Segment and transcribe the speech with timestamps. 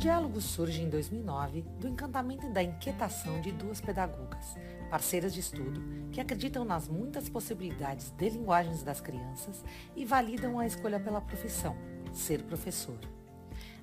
[0.00, 4.56] Diálogos surge em 2009 do encantamento e da inquietação de duas pedagogas,
[4.88, 5.78] parceiras de estudo,
[6.10, 9.62] que acreditam nas muitas possibilidades de linguagens das crianças
[9.94, 11.76] e validam a escolha pela profissão,
[12.14, 12.96] ser professor.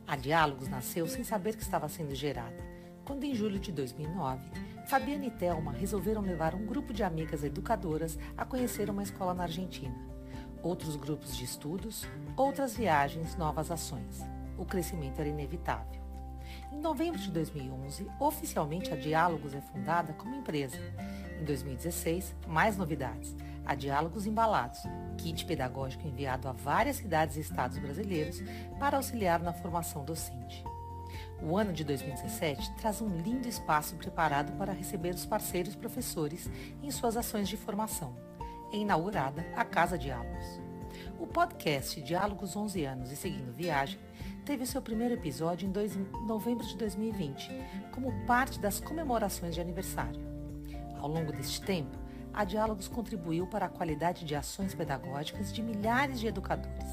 [0.08, 2.66] A Diálogos nasceu sem saber que estava sendo gerada,
[3.06, 4.42] quando em julho de 2009,
[4.88, 9.44] Fabiana e Thelma resolveram levar um grupo de amigas educadoras a conhecer uma escola na
[9.44, 9.96] Argentina.
[10.64, 14.26] Outros grupos de estudos, outras viagens, novas ações.
[14.58, 16.07] O crescimento era inevitável.
[16.78, 20.78] Em novembro de 2011, oficialmente a Diálogos é fundada como empresa.
[21.42, 23.36] Em 2016, mais novidades.
[23.66, 24.84] A Diálogos Embalados,
[25.18, 28.44] kit pedagógico enviado a várias cidades e estados brasileiros
[28.80, 30.64] para auxiliar na formação docente.
[31.42, 36.48] O ano de 2017 traz um lindo espaço preparado para receber os parceiros professores
[36.84, 38.16] em suas ações de formação.
[38.72, 40.62] É inaugurada a Casa Diálogos.
[41.20, 44.00] O podcast Diálogos 11 anos e Seguindo Viagem
[44.48, 45.94] teve seu primeiro episódio em dois,
[46.26, 47.52] novembro de 2020,
[47.92, 50.22] como parte das comemorações de aniversário.
[50.98, 51.98] Ao longo deste tempo,
[52.34, 56.88] a Diálogos contribuiu para a qualidade de ações pedagógicas de milhares de educadores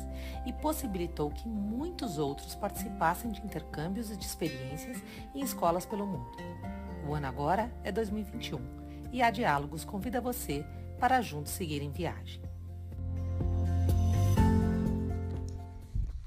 [0.44, 5.00] e possibilitou que muitos outros participassem de intercâmbios e de experiências
[5.32, 6.36] em escolas pelo mundo.
[7.06, 8.58] O ano agora é 2021
[9.12, 10.66] e a Diálogos convida você
[10.98, 12.42] para juntos seguir em viagem.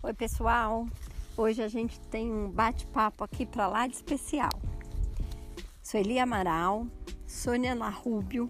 [0.02, 0.88] Oi, pessoal!
[1.40, 4.50] Hoje a gente tem um bate-papo aqui para lá de especial.
[5.84, 6.88] Sou Eli Amaral,
[7.28, 8.50] Sônia Larrúbio,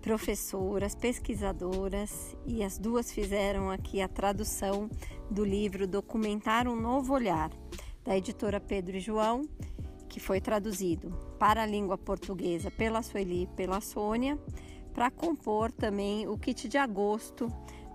[0.00, 4.88] professoras, pesquisadoras, e as duas fizeram aqui a tradução
[5.30, 7.50] do livro Documentar um Novo Olhar,
[8.02, 9.42] da editora Pedro e João,
[10.08, 14.38] que foi traduzido para a língua portuguesa pela Sueli e pela Sônia,
[14.94, 17.46] para compor também o kit de agosto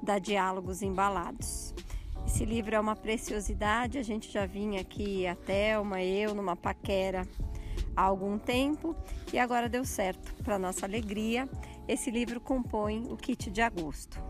[0.03, 1.73] da Diálogos Embalados.
[2.27, 7.25] Esse livro é uma preciosidade, a gente já vinha aqui, a Thelma, eu, numa paquera
[7.95, 8.93] há algum tempo
[9.31, 10.35] e agora deu certo.
[10.43, 11.49] Para nossa alegria,
[11.87, 14.21] esse livro compõe o kit de agosto.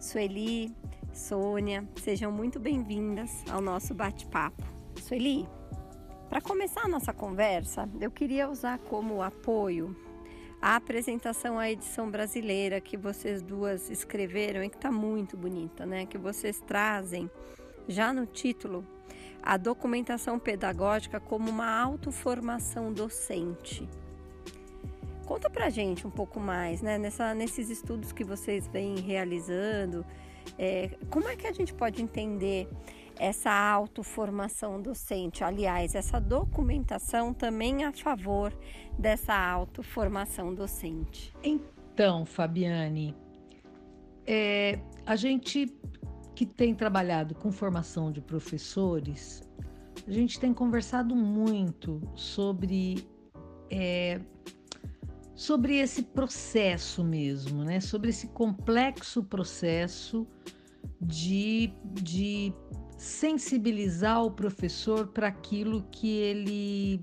[0.00, 0.74] Sueli,
[1.14, 4.64] Sônia, sejam muito bem-vindas ao nosso bate-papo.
[5.00, 5.48] Sueli,
[6.28, 9.96] para começar a nossa conversa, eu queria usar como apoio
[10.66, 16.06] a apresentação à edição brasileira que vocês duas escreveram e que está muito bonita, né?
[16.06, 17.30] Que vocês trazem
[17.86, 18.84] já no título
[19.40, 23.88] a documentação pedagógica como uma autoformação docente.
[25.24, 30.04] Conta pra gente um pouco mais, né, nessa, nesses estudos que vocês vêm realizando,
[30.58, 32.68] é, como é que a gente pode entender
[33.18, 35.42] essa autoformação docente?
[35.42, 38.52] Aliás, essa documentação também a favor
[38.98, 41.34] dessa autoformação docente.
[41.42, 43.14] Então, Fabiane,
[44.26, 45.72] é, a gente
[46.34, 49.42] que tem trabalhado com formação de professores,
[50.06, 53.08] a gente tem conversado muito sobre
[53.70, 54.20] é,
[55.34, 57.78] sobre esse processo mesmo, né?
[57.78, 60.26] Sobre esse complexo processo
[61.00, 61.72] de,
[62.02, 62.52] de
[62.96, 67.00] sensibilizar o professor para aquilo que ele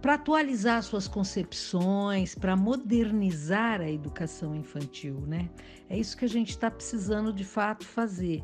[0.00, 5.50] para atualizar suas concepções, para modernizar a educação infantil, né?
[5.90, 8.42] É isso que a gente está precisando de fato fazer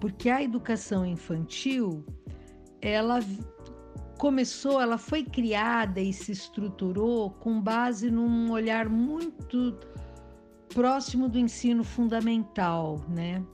[0.00, 2.04] porque a educação infantil
[2.80, 3.20] ela
[4.18, 9.78] começou, ela foi criada e se estruturou com base num olhar muito
[10.74, 13.44] próximo do ensino fundamental, né?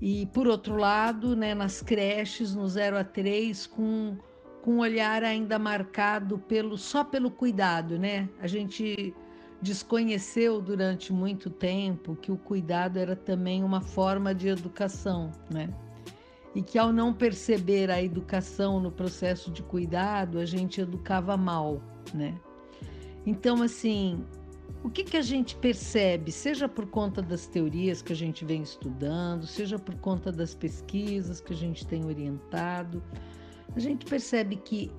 [0.00, 4.16] E por outro lado, né, nas creches no 0 a 3 com
[4.66, 8.28] com um olhar ainda marcado pelo só pelo cuidado, né?
[8.40, 9.14] A gente
[9.62, 15.68] desconheceu durante muito tempo que o cuidado era também uma forma de educação, né?
[16.52, 21.80] E que ao não perceber a educação no processo de cuidado, a gente educava mal,
[22.12, 22.34] né?
[23.24, 24.24] Então, assim,
[24.82, 28.62] o que, que a gente percebe, seja por conta das teorias que a gente vem
[28.62, 33.02] estudando, seja por conta das pesquisas que a gente tem orientado,
[33.74, 34.92] a gente percebe que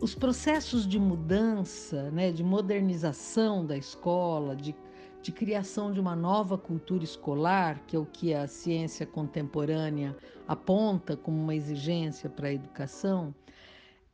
[0.00, 4.74] os processos de mudança, né, de modernização da escola, de,
[5.22, 11.16] de criação de uma nova cultura escolar, que é o que a ciência contemporânea aponta
[11.16, 13.34] como uma exigência para a educação,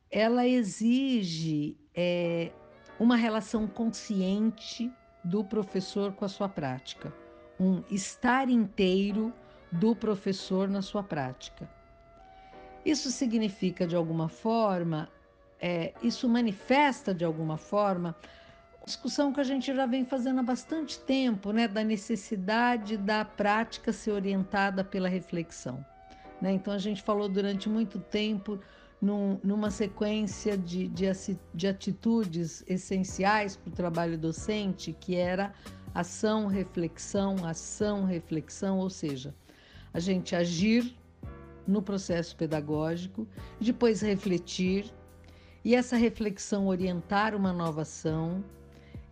[0.09, 2.51] ela exige é,
[3.01, 4.93] uma relação consciente
[5.23, 7.11] do professor com a sua prática,
[7.59, 9.33] um estar inteiro
[9.71, 11.67] do professor na sua prática.
[12.85, 15.09] Isso significa, de alguma forma,
[15.59, 18.15] é, isso manifesta de alguma forma
[18.85, 23.91] discussão que a gente já vem fazendo há bastante tempo, né, da necessidade da prática
[23.91, 25.83] ser orientada pela reflexão.
[26.39, 26.51] Né?
[26.51, 28.59] Então a gente falou durante muito tempo
[29.01, 31.05] num, numa sequência de, de,
[31.53, 35.53] de atitudes essenciais para o trabalho docente, que era
[35.93, 39.33] ação, reflexão, ação, reflexão, ou seja,
[39.93, 40.95] a gente agir
[41.67, 43.27] no processo pedagógico,
[43.59, 44.93] depois refletir,
[45.63, 48.43] e essa reflexão orientar uma nova ação,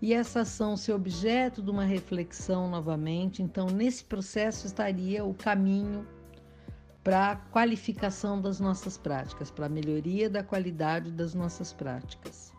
[0.01, 3.43] e essa ação ser objeto de uma reflexão novamente.
[3.43, 6.07] Então, nesse processo estaria o caminho
[7.09, 12.53] para a qualificação das nossas práticas, para a melhoria da qualidade das nossas práticas.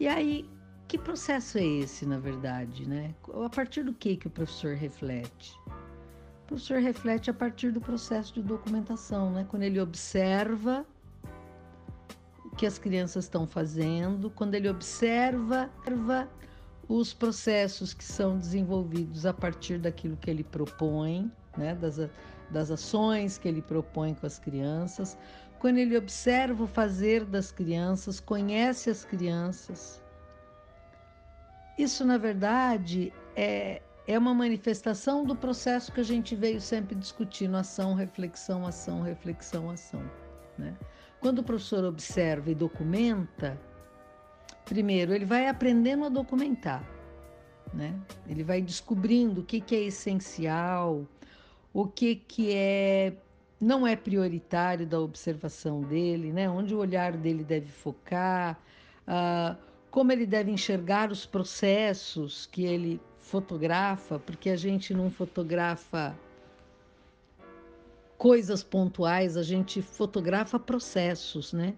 [0.00, 0.50] E aí,
[0.88, 3.14] que processo é esse, na verdade, né?
[3.44, 5.56] A partir do que que o professor reflete?
[5.66, 9.46] O professor reflete a partir do processo de documentação, né?
[9.48, 10.84] Quando ele observa
[12.44, 15.70] o que as crianças estão fazendo, quando ele observa
[16.88, 21.72] os processos que são desenvolvidos a partir daquilo que ele propõe, né?
[21.76, 22.00] Das,
[22.52, 25.16] das ações que ele propõe com as crianças,
[25.58, 30.02] quando ele observa o fazer das crianças, conhece as crianças.
[31.78, 37.56] Isso, na verdade, é, é uma manifestação do processo que a gente veio sempre discutindo:
[37.56, 40.02] ação, reflexão, ação, reflexão, ação.
[40.58, 40.76] Né?
[41.20, 43.58] Quando o professor observa e documenta,
[44.64, 46.84] primeiro, ele vai aprendendo a documentar.
[47.72, 47.94] Né?
[48.28, 51.06] Ele vai descobrindo o que, que é essencial,
[51.72, 53.14] o que, que é
[53.60, 56.50] não é prioritário da observação dele, né?
[56.50, 58.60] onde o olhar dele deve focar,
[59.06, 59.56] uh,
[59.88, 66.18] como ele deve enxergar os processos que ele fotografa, porque a gente não fotografa
[68.18, 71.74] coisas pontuais, a gente fotografa processos, né?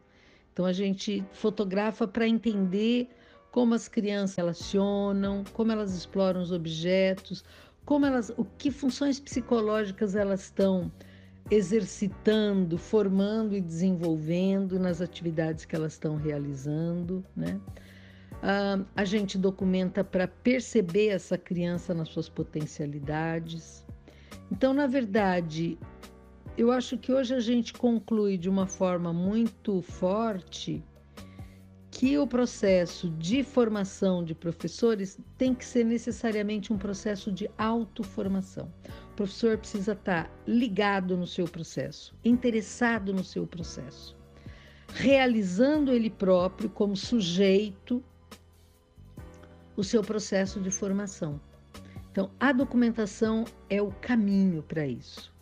[0.52, 3.08] Então a gente fotografa para entender
[3.50, 7.44] como as crianças relacionam, como elas exploram os objetos,
[7.84, 10.90] como elas, o que funções psicológicas elas estão
[11.50, 17.60] exercitando, formando e desenvolvendo nas atividades que elas estão realizando, né?
[18.34, 23.86] Uh, a gente documenta para perceber essa criança nas suas potencialidades.
[24.50, 25.78] Então, na verdade,
[26.56, 30.82] eu acho que hoje a gente conclui de uma forma muito forte
[32.04, 38.70] que o processo de formação de professores tem que ser necessariamente um processo de autoformação.
[39.12, 44.14] O professor precisa estar ligado no seu processo, interessado no seu processo,
[44.88, 48.04] realizando ele próprio como sujeito
[49.74, 51.40] o seu processo de formação.
[52.12, 55.32] Então, a documentação é o caminho para isso.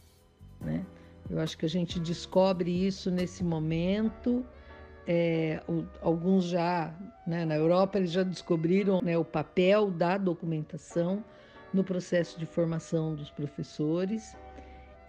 [0.60, 0.86] Né?
[1.28, 4.46] Eu acho que a gente descobre isso nesse momento
[5.06, 6.92] é, o, alguns já,
[7.26, 11.24] né, na Europa, eles já descobriram né, o papel da documentação
[11.72, 14.36] no processo de formação dos professores.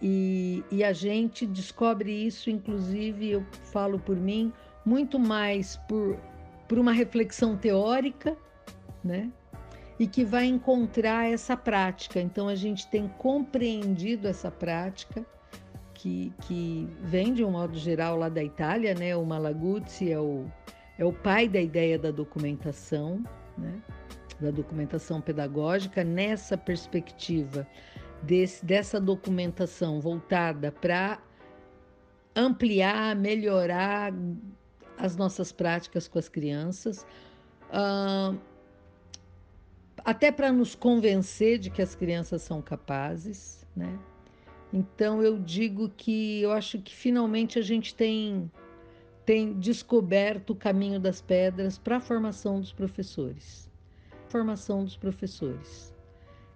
[0.02, 4.52] E, e, a gente descobre isso, inclusive, eu falo por mim,
[4.84, 6.18] muito mais por,
[6.68, 8.36] por uma reflexão teórica,
[9.02, 9.30] né?
[9.98, 12.20] E que vai encontrar essa prática.
[12.20, 15.24] Então, a gente tem compreendido essa prática
[16.04, 19.16] que, que vem de um modo geral lá da Itália, né?
[19.16, 20.44] O Malaguzzi é o,
[20.98, 23.24] é o pai da ideia da documentação,
[23.56, 23.80] né?
[24.38, 27.66] Da documentação pedagógica nessa perspectiva
[28.22, 31.22] desse, dessa documentação voltada para
[32.36, 34.12] ampliar, melhorar
[34.98, 37.06] as nossas práticas com as crianças,
[37.70, 38.38] uh,
[40.04, 43.98] até para nos convencer de que as crianças são capazes, né?
[44.74, 48.50] Então eu digo que eu acho que finalmente a gente tem
[49.24, 53.70] tem descoberto o caminho das pedras para a formação dos professores.
[54.28, 55.94] Formação dos professores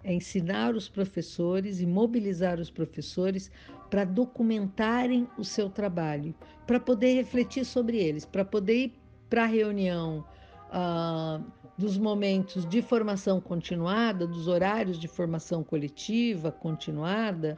[0.03, 3.49] é ensinar os professores e mobilizar os professores
[3.89, 6.35] para documentarem o seu trabalho,
[6.67, 8.99] para poder refletir sobre eles, para poder ir
[9.29, 10.25] para a reunião
[10.69, 11.43] uh,
[11.77, 17.57] dos momentos de formação continuada, dos horários de formação coletiva continuada,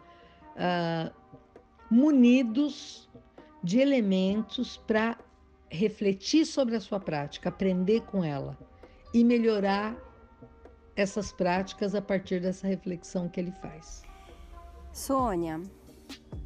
[0.56, 1.14] uh,
[1.90, 3.10] munidos
[3.64, 5.18] de elementos para
[5.70, 8.58] refletir sobre a sua prática, aprender com ela
[9.14, 9.96] e melhorar
[10.96, 14.04] essas práticas a partir dessa reflexão que ele faz.
[14.92, 15.62] Sônia,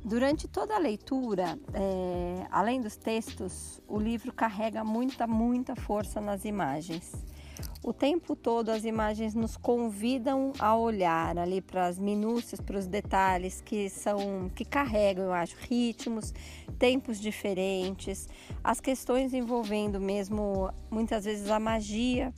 [0.04, 6.46] durante toda a leitura, é, além dos textos, o livro carrega muita, muita força nas
[6.46, 7.26] imagens
[7.86, 12.88] o tempo todo as imagens nos convidam a olhar ali para as minúcias, para os
[12.88, 16.34] detalhes que são que carregam, eu acho, ritmos,
[16.80, 18.28] tempos diferentes,
[18.64, 22.34] as questões envolvendo mesmo muitas vezes a magia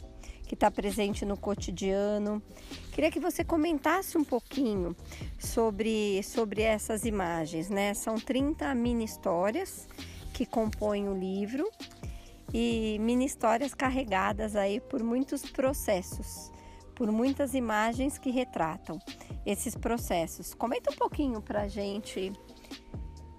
[0.46, 2.44] que está presente no cotidiano.
[2.92, 4.94] Queria que você comentasse um pouquinho
[5.40, 7.94] sobre, sobre essas imagens, né?
[7.94, 9.88] São 30 mini histórias
[10.34, 11.72] que compõem o livro
[12.54, 16.52] e mini histórias carregadas aí por muitos processos,
[16.96, 19.00] por muitas imagens que retratam
[19.46, 20.54] esses processos.
[20.54, 22.32] Comenta um pouquinho para a gente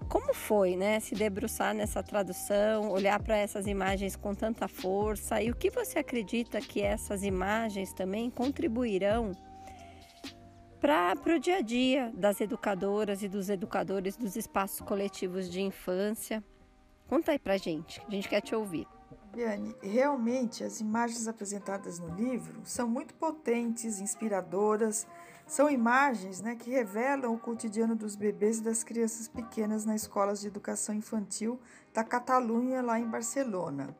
[0.09, 5.51] como foi, né, se debruçar nessa tradução, olhar para essas imagens com tanta força e
[5.51, 9.33] o que você acredita que essas imagens também contribuirão
[10.81, 16.43] para o dia a dia das educadoras e dos educadores dos espaços coletivos de infância?
[17.07, 18.87] Conta aí para gente, a gente quer te ouvir.
[19.33, 25.05] Biane, realmente as imagens apresentadas no livro são muito potentes, inspiradoras
[25.49, 30.41] são imagens né, que revelam o cotidiano dos bebês e das crianças pequenas nas escolas
[30.41, 31.59] de educação infantil
[31.91, 33.95] da Catalunha, lá em Barcelona.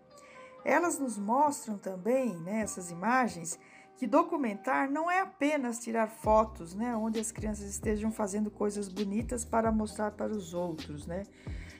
[0.63, 3.57] Elas nos mostram também, né, essas imagens,
[3.97, 9.43] que documentar não é apenas tirar fotos, né, onde as crianças estejam fazendo coisas bonitas
[9.43, 11.23] para mostrar para os outros, né.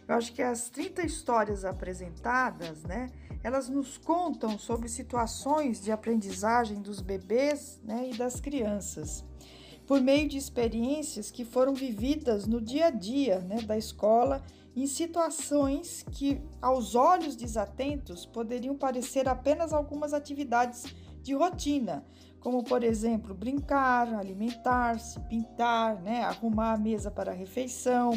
[0.10, 3.12] Eu acho que as 30 histórias apresentadas, né,
[3.44, 9.24] elas nos contam sobre situações de aprendizagem dos bebês, né, e das crianças
[9.90, 14.44] por meio de experiências que foram vividas no dia a dia né, da escola,
[14.76, 20.86] em situações que, aos olhos desatentos, poderiam parecer apenas algumas atividades
[21.24, 22.06] de rotina,
[22.40, 28.12] como, por exemplo, brincar, alimentar-se, pintar, né, arrumar a mesa para a refeição,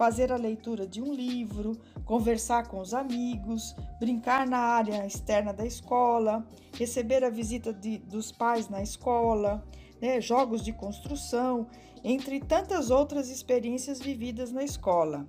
[0.00, 5.66] fazer a leitura de um livro, conversar com os amigos, brincar na área externa da
[5.66, 6.42] escola,
[6.74, 9.62] receber a visita de, dos pais na escola
[10.00, 11.66] né, jogos de construção,
[12.02, 15.28] entre tantas outras experiências vividas na escola.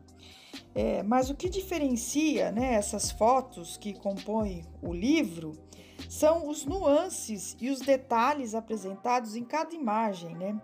[0.73, 5.51] É, mas o que diferencia né, essas fotos que compõem o livro
[6.07, 10.57] são os nuances e os detalhes apresentados em cada imagem, né?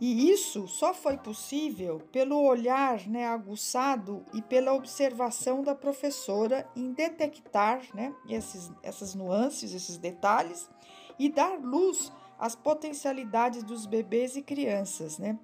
[0.00, 6.92] E isso só foi possível pelo olhar né, aguçado e pela observação da professora em
[6.92, 10.68] detectar né, esses, essas nuances, esses detalhes
[11.18, 15.38] e dar luz as potencialidades dos bebês e crianças, né?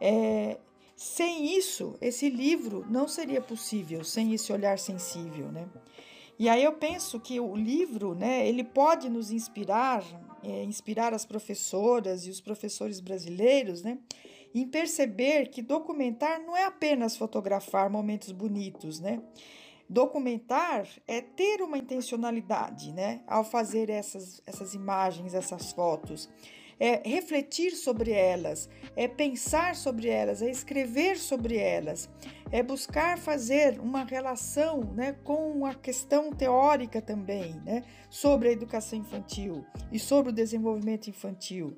[0.00, 0.58] É,
[0.96, 5.68] sem isso, esse livro não seria possível, sem esse olhar sensível, né?
[6.38, 10.02] E aí eu penso que o livro, né, ele pode nos inspirar,
[10.42, 13.98] é, inspirar as professoras e os professores brasileiros, né,
[14.54, 19.22] em perceber que documentar não é apenas fotografar momentos bonitos, né?
[19.88, 26.28] Documentar é ter uma intencionalidade, né, ao fazer essas, essas imagens, essas fotos.
[26.78, 32.08] É refletir sobre elas, é pensar sobre elas, é escrever sobre elas,
[32.50, 38.98] é buscar fazer uma relação né, com a questão teórica também, né, sobre a educação
[38.98, 41.76] infantil e sobre o desenvolvimento infantil.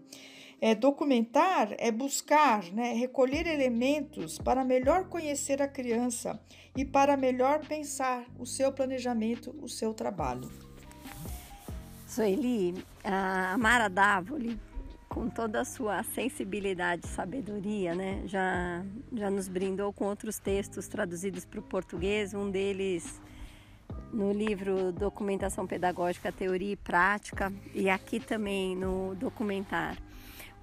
[0.60, 6.40] É, documentar é buscar, né, recolher elementos para melhor conhecer a criança
[6.74, 10.50] e para melhor pensar o seu planejamento, o seu trabalho.
[12.06, 14.58] Sueli, a Mara Dávoli,
[15.14, 20.88] com toda a sua sensibilidade e sabedoria, né, já, já nos brindou com outros textos
[20.88, 23.22] traduzidos para o português, um deles
[24.12, 30.02] no livro Documentação Pedagógica, Teoria e Prática, e aqui também no documentário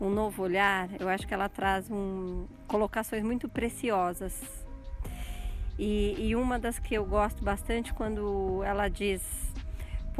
[0.02, 4.66] um novo olhar, eu acho que ela traz um, colocações muito preciosas.
[5.78, 9.22] E, e uma das que eu gosto bastante quando ela diz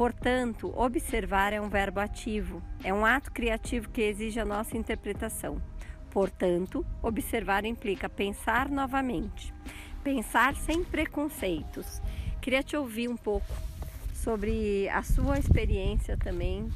[0.02, 5.62] Portanto, observar é um verbo ativo, é um ato criativo que exige a nossa interpretação.
[6.10, 9.54] Portanto, observar implica pensar novamente,
[10.02, 12.02] pensar sem preconceitos.
[12.40, 13.46] Queria te ouvir um pouco
[14.12, 16.68] sobre a sua experiência também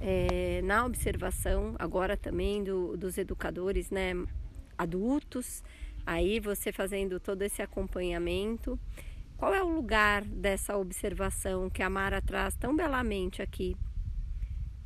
[0.00, 4.12] é, na observação agora também do, dos educadores né,
[4.78, 5.64] adultos,
[6.06, 8.78] aí você fazendo todo esse acompanhamento.
[9.42, 13.76] Qual é o lugar dessa observação que a Mara traz tão belamente aqui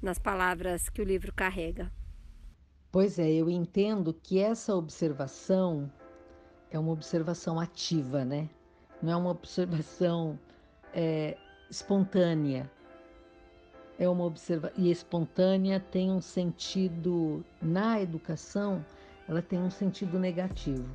[0.00, 1.92] nas palavras que o livro carrega?
[2.90, 5.92] Pois é, eu entendo que essa observação
[6.70, 8.48] é uma observação ativa, né?
[9.02, 10.38] Não é uma observação
[10.94, 11.36] é,
[11.68, 12.70] espontânea
[13.98, 18.82] é uma observação e espontânea tem um sentido na educação,
[19.28, 20.88] ela tem um sentido negativo,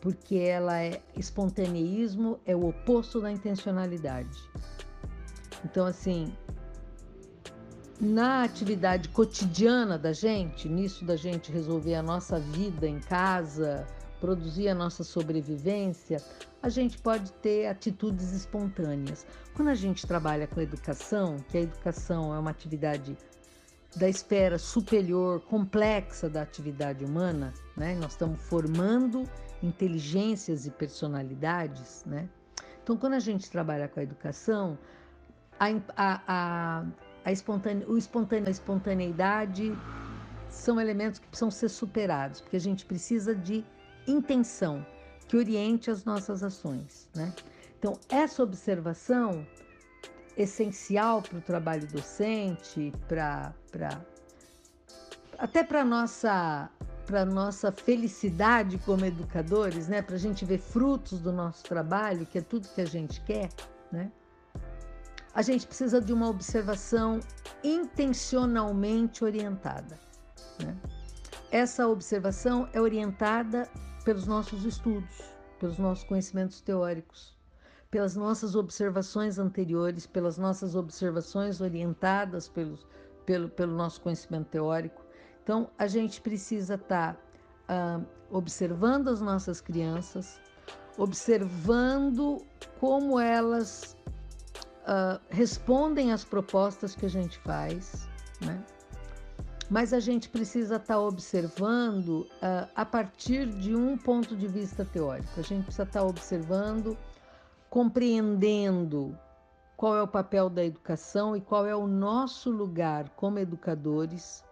[0.00, 4.38] porque ela é espontaneísmo é o oposto da intencionalidade.
[5.64, 6.32] Então assim,
[8.00, 13.86] na atividade cotidiana da gente, nisso da gente resolver a nossa vida em casa,
[14.20, 16.22] produzir a nossa sobrevivência,
[16.62, 19.26] a gente pode ter atitudes espontâneas.
[19.54, 23.16] Quando a gente trabalha com a educação, que a educação é uma atividade
[23.96, 27.94] da esfera superior, complexa da atividade humana, né?
[27.96, 29.24] Nós estamos formando
[29.62, 32.28] inteligências e personalidades, né?
[32.82, 34.78] Então, quando a gente trabalha com a educação,
[35.58, 36.84] a, a, a,
[37.24, 39.72] a, espontane, o espontane, a espontaneidade
[40.48, 43.64] são elementos que precisam ser superados, porque a gente precisa de
[44.06, 44.84] intenção
[45.28, 47.32] que oriente as nossas ações, né?
[47.78, 49.46] Então, essa observação
[50.36, 53.54] essencial para o trabalho docente, para
[55.38, 56.68] até para nossa
[57.10, 60.00] para nossa felicidade como educadores, né?
[60.00, 63.48] Para a gente ver frutos do nosso trabalho, que é tudo que a gente quer,
[63.90, 64.12] né?
[65.34, 67.18] A gente precisa de uma observação
[67.64, 69.98] intencionalmente orientada.
[70.62, 70.76] Né?
[71.50, 73.68] Essa observação é orientada
[74.04, 75.20] pelos nossos estudos,
[75.58, 77.36] pelos nossos conhecimentos teóricos,
[77.90, 82.86] pelas nossas observações anteriores, pelas nossas observações orientadas pelos,
[83.26, 84.99] pelo, pelo nosso conhecimento teórico.
[85.42, 87.14] Então, a gente precisa estar
[87.66, 90.40] tá, uh, observando as nossas crianças,
[90.96, 92.44] observando
[92.78, 93.96] como elas
[94.82, 98.08] uh, respondem às propostas que a gente faz,
[98.40, 98.62] né?
[99.70, 104.84] Mas a gente precisa estar tá observando uh, a partir de um ponto de vista
[104.84, 105.28] teórico.
[105.38, 106.98] A gente precisa estar tá observando
[107.70, 109.16] compreendendo
[109.76, 114.44] qual é o papel da educação e qual é o nosso lugar como educadores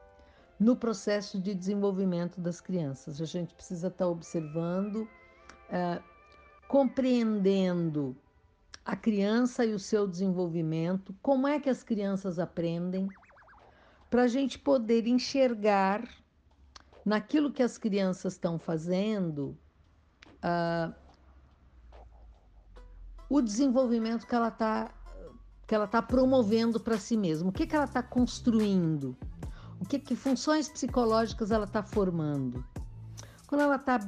[0.58, 3.20] no processo de desenvolvimento das crianças.
[3.20, 5.08] A gente precisa estar observando,
[5.70, 6.02] uh,
[6.66, 8.16] compreendendo
[8.84, 13.08] a criança e o seu desenvolvimento, como é que as crianças aprendem,
[14.10, 16.08] para a gente poder enxergar
[17.04, 19.56] naquilo que as crianças estão fazendo.
[20.42, 20.94] Uh,
[23.28, 24.94] o desenvolvimento que ela está
[25.66, 29.14] que ela está promovendo para si mesma, o que, que ela está construindo,
[29.80, 32.64] o que, que funções psicológicas ela está formando.
[33.46, 33.98] Quando ela está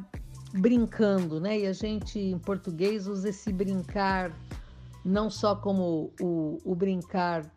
[0.53, 1.61] brincando, né?
[1.61, 4.33] E a gente em português usa esse brincar
[5.05, 7.51] não só como o, o brincar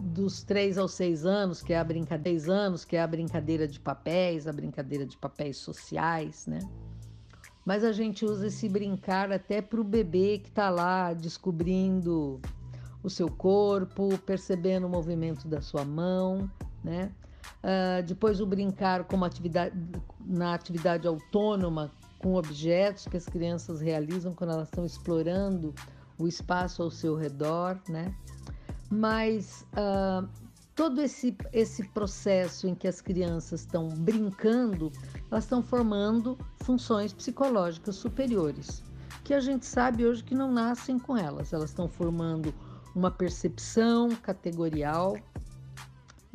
[0.00, 3.78] dos três aos seis anos, que é a brincadeira, anos, que é a brincadeira de
[3.78, 6.58] papéis, a brincadeira de papéis sociais, né?
[7.66, 12.40] mas a gente usa esse brincar até para o bebê que está lá descobrindo
[13.02, 16.48] o seu corpo, percebendo o movimento da sua mão,
[16.86, 17.10] né?
[17.62, 19.74] Uh, depois o brincar como atividade
[20.24, 25.74] na atividade autônoma com objetos que as crianças realizam quando elas estão explorando
[26.18, 28.14] o espaço ao seu redor, né?
[28.90, 30.26] Mas uh,
[30.74, 34.92] todo esse, esse processo em que as crianças estão brincando,
[35.30, 38.82] elas estão formando funções psicológicas superiores,
[39.24, 41.52] que a gente sabe hoje que não nascem com elas.
[41.52, 42.54] Elas estão formando
[42.94, 45.16] uma percepção categorial,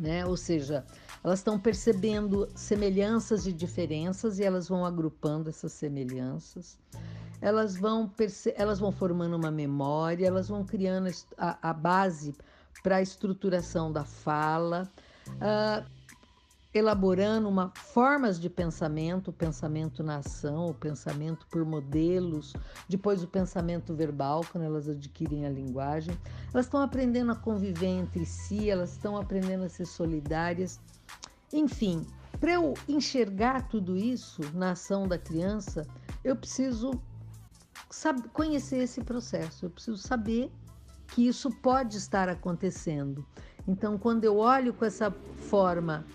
[0.01, 0.25] né?
[0.25, 0.83] Ou seja,
[1.23, 6.77] elas estão percebendo semelhanças e diferenças e elas vão agrupando essas semelhanças.
[7.39, 8.11] Elas vão,
[8.55, 12.35] elas vão formando uma memória, elas vão criando a, a base
[12.83, 14.89] para a estruturação da fala,
[15.27, 15.85] uh,
[16.73, 22.53] elaborando uma, formas de pensamento, pensamento na ação, o pensamento por modelos,
[22.87, 26.17] depois o pensamento verbal, quando elas adquirem a linguagem.
[26.53, 30.79] Elas estão aprendendo a conviver entre si, elas estão aprendendo a ser solidárias.
[31.51, 32.05] Enfim,
[32.39, 35.85] para eu enxergar tudo isso na ação da criança,
[36.23, 36.91] eu preciso
[37.89, 40.49] saber, conhecer esse processo, eu preciso saber
[41.07, 43.25] que isso pode estar acontecendo.
[43.67, 46.05] Então, quando eu olho com essa forma,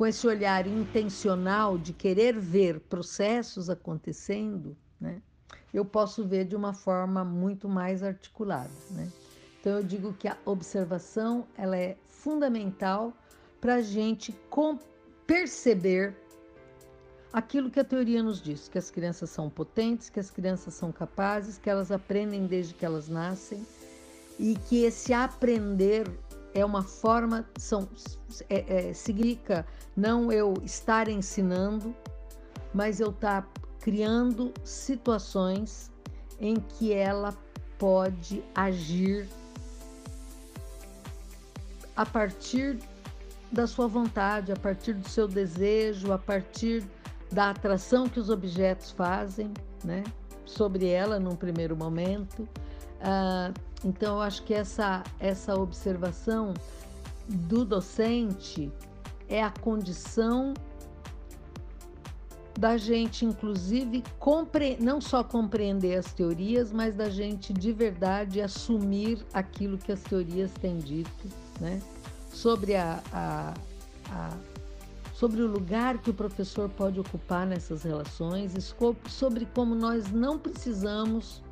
[0.00, 5.20] com esse olhar intencional de querer ver processos acontecendo, né,
[5.74, 8.70] eu posso ver de uma forma muito mais articulada.
[8.92, 9.12] Né?
[9.60, 13.12] Então, eu digo que a observação ela é fundamental
[13.60, 14.34] para a gente
[15.26, 16.16] perceber
[17.30, 20.90] aquilo que a teoria nos diz, que as crianças são potentes, que as crianças são
[20.90, 23.66] capazes, que elas aprendem desde que elas nascem
[24.38, 26.10] e que esse aprender
[26.54, 27.88] é uma forma, são,
[28.48, 31.94] é, é, significa não eu estar ensinando,
[32.74, 33.48] mas eu estar tá
[33.80, 35.90] criando situações
[36.38, 37.34] em que ela
[37.78, 39.28] pode agir
[41.96, 42.78] a partir
[43.52, 46.84] da sua vontade, a partir do seu desejo, a partir
[47.32, 49.52] da atração que os objetos fazem,
[49.84, 50.04] né,
[50.44, 52.48] sobre ela num primeiro momento.
[53.00, 53.52] Uh,
[53.84, 56.52] então, eu acho que essa, essa observação
[57.28, 58.70] do docente
[59.28, 60.52] é a condição
[62.58, 64.76] da gente, inclusive, compre...
[64.80, 70.50] não só compreender as teorias, mas da gente de verdade assumir aquilo que as teorias
[70.60, 71.80] têm dito, né?
[72.30, 73.54] Sobre a, a,
[74.10, 74.36] a
[75.14, 78.54] sobre o lugar que o professor pode ocupar nessas relações
[79.06, 81.42] sobre como nós não precisamos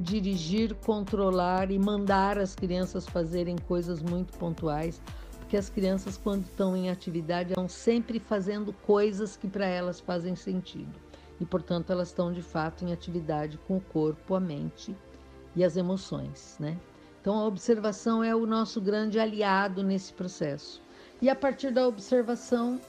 [0.00, 5.00] dirigir, controlar e mandar as crianças fazerem coisas muito pontuais,
[5.38, 10.34] porque as crianças, quando estão em atividade, estão sempre fazendo coisas que para elas fazem
[10.34, 10.92] sentido.
[11.40, 14.96] E, portanto, elas estão de fato em atividade com o corpo, a mente
[15.54, 16.78] e as emoções, né?
[17.20, 20.82] Então, a observação é o nosso grande aliado nesse processo.
[21.20, 22.80] E a partir da observação,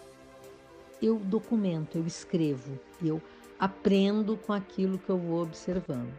[1.01, 3.21] eu documento, eu escrevo, eu
[3.59, 6.13] aprendo com aquilo que eu vou observando.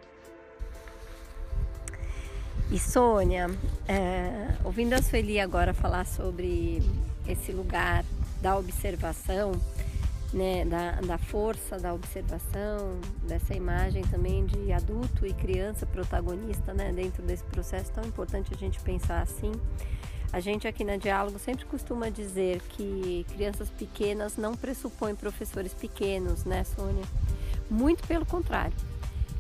[2.74, 3.46] E Sônia,
[3.87, 6.82] é, ouvindo a Sueli agora falar sobre
[7.24, 8.04] esse lugar
[8.42, 9.52] da observação,
[10.32, 16.92] né, da, da força da observação, dessa imagem também de adulto e criança protagonista né,
[16.92, 19.52] dentro desse processo tão importante a gente pensar assim.
[20.32, 26.44] A gente aqui na Diálogo sempre costuma dizer que crianças pequenas não pressupõem professores pequenos,
[26.44, 27.04] né, Sônia?
[27.70, 28.74] Muito pelo contrário.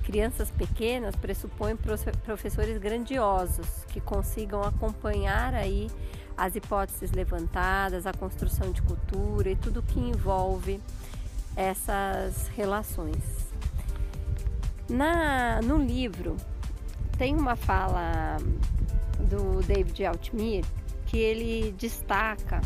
[0.04, 5.90] Crianças pequenas pressupõem professores grandiosos que consigam acompanhar aí
[6.36, 10.80] as hipóteses levantadas, a construção de cultura e tudo que envolve
[11.56, 13.16] essas relações.
[14.88, 16.36] Na, no livro
[17.16, 18.36] tem uma fala
[19.18, 20.64] do David Altmir
[21.06, 22.60] que ele destaca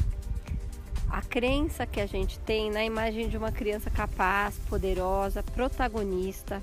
[1.08, 6.62] a crença que a gente tem na imagem de uma criança capaz, poderosa, protagonista,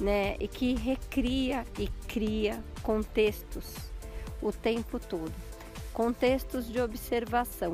[0.00, 3.76] né, e que recria e cria contextos
[4.42, 5.32] o tempo todo,
[5.92, 7.72] contextos de observação.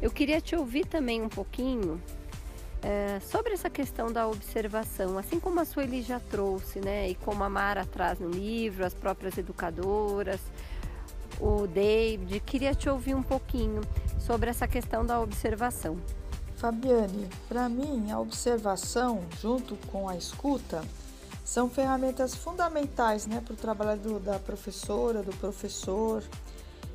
[0.00, 2.00] Eu queria te ouvir também um pouquinho
[2.82, 7.44] é, sobre essa questão da observação, assim como a Sueli já trouxe, né, e como
[7.44, 10.40] a Mara traz no livro, as próprias educadoras,
[11.38, 12.40] o David.
[12.40, 13.80] Queria te ouvir um pouquinho
[14.18, 15.98] sobre essa questão da observação.
[16.56, 20.82] Fabiane, para mim, a observação, junto com a escuta,
[21.44, 26.22] são ferramentas fundamentais né, para o trabalho do, da professora, do professor.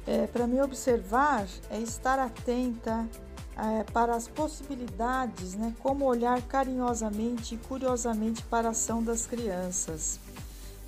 [0.07, 3.07] É, para mim, observar é estar atenta
[3.57, 10.19] é, para as possibilidades, né, como olhar carinhosamente e curiosamente para a ação das crianças.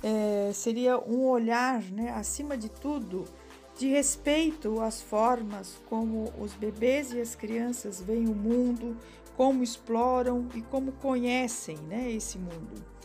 [0.02, 3.24] É, seria um olhar, né, acima de tudo,
[3.78, 8.96] de respeito às formas como os bebês e as crianças veem o mundo,
[9.36, 12.97] como exploram e como conhecem né, esse mundo.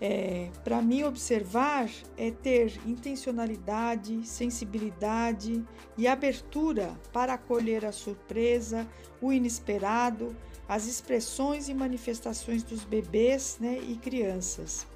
[0.00, 5.64] É, Para mim, observar é ter intencionalidade, sensibilidade
[5.96, 8.86] e abertura para acolher a surpresa,
[9.22, 10.36] o inesperado,
[10.68, 14.86] as expressões e manifestações dos bebês né, e crianças.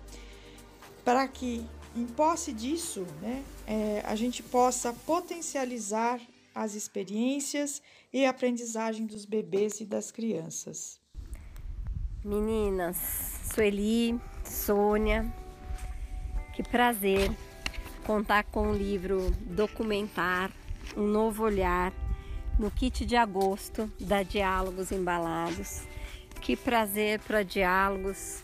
[1.05, 1.65] Para que
[1.97, 6.21] em posse disso, né, é, a gente possa potencializar
[6.55, 7.81] as experiências
[8.13, 11.01] e aprendizagem dos bebês e das crianças.
[12.25, 12.99] Meninas,
[13.55, 15.33] Sueli, Sônia,
[16.53, 17.31] que prazer
[18.05, 20.51] contar com o livro Documentar
[20.97, 21.93] um Novo Olhar
[22.59, 25.83] no kit de agosto da Diálogos Embalados.
[26.41, 28.43] Que prazer para Diálogos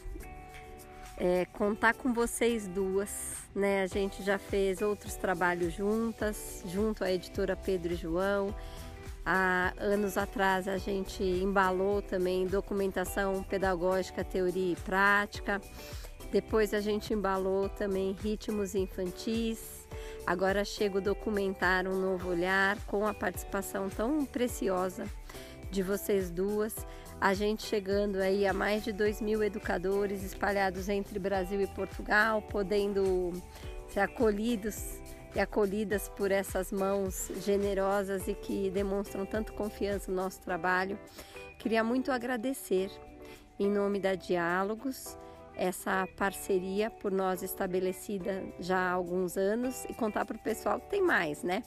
[1.16, 3.83] é, contar com vocês duas, né?
[3.83, 8.55] A gente já fez outros trabalhos juntas, junto à editora Pedro e João.
[9.29, 15.61] Há anos atrás a gente embalou também documentação pedagógica, teoria e prática.
[16.31, 19.89] Depois a gente embalou também ritmos infantis.
[20.25, 25.05] Agora chega o documentar Um Novo Olhar com a participação tão preciosa
[25.73, 26.87] de vocês duas
[27.21, 32.43] a gente chegando aí a mais de 2 mil educadores espalhados entre Brasil e Portugal,
[32.43, 33.33] podendo
[33.89, 35.01] ser acolhidos
[35.35, 40.99] e acolhidas por essas mãos generosas e que demonstram tanto confiança no nosso trabalho.
[41.59, 42.91] Queria muito agradecer,
[43.59, 45.17] em nome da Diálogos,
[45.57, 50.91] essa parceria por nós estabelecida já há alguns anos e contar para o pessoal que
[50.91, 51.62] tem mais, né?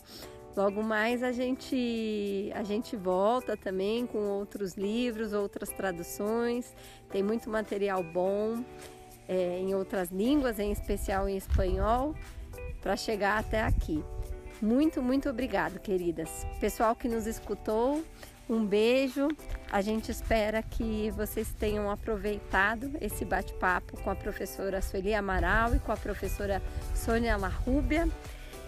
[0.55, 6.75] Logo mais a gente a gente volta também com outros livros, outras traduções.
[7.09, 8.63] Tem muito material bom
[9.27, 12.15] é, em outras línguas, em especial em espanhol,
[12.81, 14.03] para chegar até aqui.
[14.61, 16.45] Muito, muito obrigado, queridas.
[16.59, 18.03] Pessoal que nos escutou,
[18.49, 19.27] um beijo.
[19.71, 25.79] A gente espera que vocês tenham aproveitado esse bate-papo com a professora Sueli Amaral e
[25.79, 26.61] com a professora
[26.95, 28.09] Sônia Larrúbia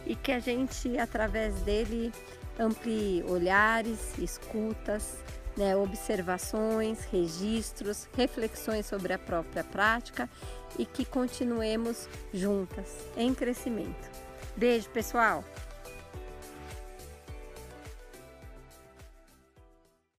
[0.05, 2.11] e que a gente, através dele,
[2.59, 5.17] amplie olhares, escutas
[5.57, 10.29] né, observações, registros, reflexões sobre a própria prática
[10.77, 14.09] e que continuemos juntas em crescimento.
[14.55, 15.43] Beijo, pessoal!